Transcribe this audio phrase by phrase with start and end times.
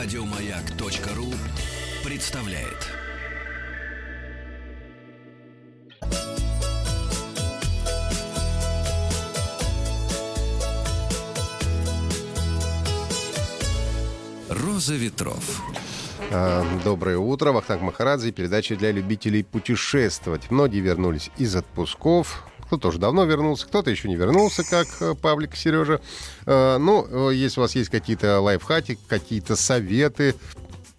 [0.00, 1.34] Радиомаяк.ру
[2.08, 2.86] представляет.
[14.48, 15.64] Роза ветров.
[16.30, 20.52] А, Доброе утро, Вахтанг Махарадзе, передача для любителей путешествовать.
[20.52, 25.56] Многие вернулись из отпусков, кто-то уже давно вернулся, кто-то еще не вернулся, как э, Павлик
[25.56, 26.00] Сережа.
[26.44, 30.34] Э, Ну, э, если у вас есть какие-то лайфхаки, какие-то советы,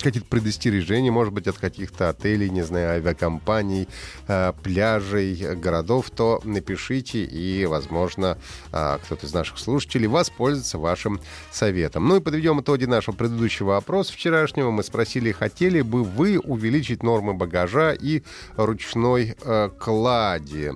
[0.00, 3.88] какие-то предостережения, может быть, от каких-то отелей, не знаю, авиакомпаний,
[4.28, 8.38] э, пляжей, городов, то напишите, и, возможно,
[8.72, 12.06] э, кто-то из наших слушателей воспользуется вашим советом.
[12.08, 14.70] Ну и подведем итоги нашего предыдущего опроса вчерашнего.
[14.70, 18.22] Мы спросили, хотели бы вы увеличить нормы багажа и
[18.56, 20.72] ручной э, клади?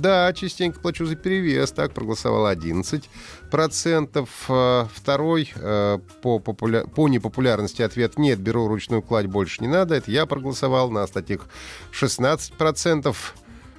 [0.00, 3.08] Да, частенько плачу за перевес, так проголосовало 11
[3.50, 4.28] процентов.
[4.48, 9.94] Э, Второй э, по, популя- по непопулярности ответ нет, беру ручную кладь, больше не надо.
[9.94, 11.48] Это я проголосовал, на статьях
[11.92, 13.34] 16 процентов.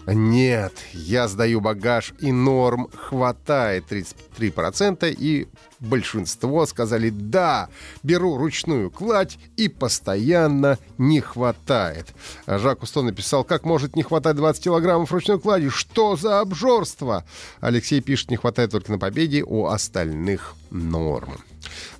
[0.07, 5.47] Нет, я сдаю багаж, и норм хватает 33%, и
[5.79, 7.69] большинство сказали «да,
[8.01, 12.07] беру ручную кладь, и постоянно не хватает».
[12.47, 15.69] Жак Усто написал «как может не хватать 20 килограммов ручной клади?
[15.69, 17.23] Что за обжорство?»
[17.59, 21.37] Алексей пишет «не хватает только на победе, у остальных норм».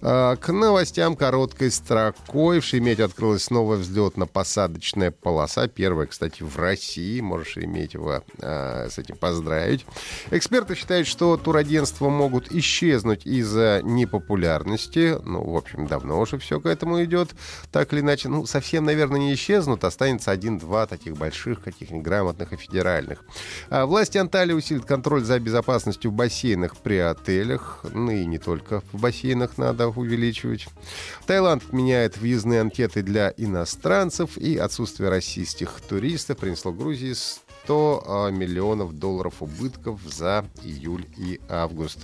[0.02, 2.60] А, К новостям короткой строкой.
[2.60, 5.68] В Шереметьево открылась новая взлетно-посадочная полоса.
[5.68, 7.20] Первая, кстати, в России.
[7.22, 9.86] Можешь Шереметьево а, с этим поздравить.
[10.32, 15.18] Эксперты считают, что турагентства могут исчезнуть из-за непопулярности.
[15.24, 17.32] Ну, в общем, давно уже все к этому идет.
[17.72, 19.84] Так или иначе, ну, совсем, наверное, не исчезнут.
[19.84, 23.24] Останется один-два таких больших, каких-нибудь грамотных и федеральных.
[23.70, 27.86] А власти Анталии усилят контроль за безопасностью в бассейнах при отелях.
[27.94, 30.68] Ну и не только в бассейнах надо увеличивать.
[31.26, 38.98] Таиланд отменяет въездные анкеты для иностранцев, и отсутствие российских туристов принесло Грузии 100 а, миллионов
[38.98, 42.00] долларов убытков за июль и август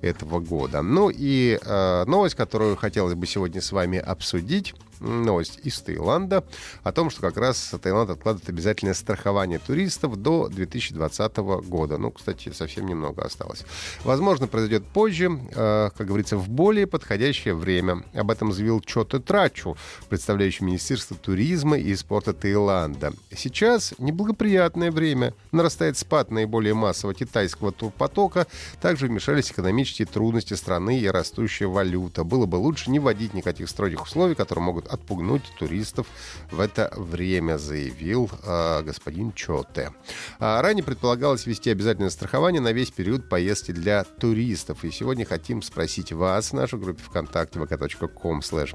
[0.00, 0.80] этого года.
[0.80, 4.74] Ну и э, новость, которую хотелось бы сегодня с вами обсудить.
[5.00, 6.44] Новость из Таиланда
[6.82, 11.98] о том, что как раз Таиланд откладывает обязательное страхование туристов до 2020 года.
[11.98, 13.64] Ну, кстати, совсем немного осталось.
[14.04, 18.04] Возможно, произойдет позже, э, как говорится, в более подходящее время.
[18.14, 19.76] Об этом заявил Чоте Трачу,
[20.08, 23.12] представляющий Министерство туризма и спорта Таиланда.
[23.34, 25.34] Сейчас неблагоприятное время.
[25.52, 28.46] Нарастает спад наиболее массового китайского турпотока.
[28.80, 32.24] Также вмешались экономические трудности страны и растущая валюта.
[32.24, 36.06] Было бы лучше не вводить никаких строгих условий, которые могут отпугнуть туристов
[36.50, 39.92] в это время, заявил э, господин Чоте.
[40.38, 44.84] А ранее предполагалось ввести обязательное страхование на весь период поездки для туристов.
[44.84, 48.74] И сегодня хотим спросить вас в нашей группе ВКонтакте vk.com slash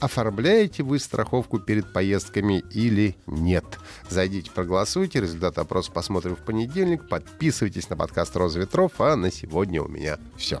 [0.00, 3.64] оформляете вы страховку перед поездками или нет?
[4.08, 5.20] Зайдите, проголосуйте.
[5.20, 7.08] Результаты опроса посмотрим в понедельник.
[7.08, 8.92] Подписывайтесь на подкаст «Роза ветров».
[8.98, 10.60] А на сегодня у меня все.